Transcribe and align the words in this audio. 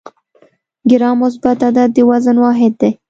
ګرام 0.89 1.15
مثبت 1.21 1.59
عدد 1.67 1.89
د 1.93 1.97
وزن 2.09 2.37
واحد 2.45 2.73
دی. 2.81 2.91